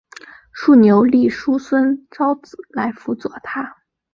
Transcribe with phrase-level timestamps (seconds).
[0.51, 3.83] 竖牛立叔孙昭子来辅佐他。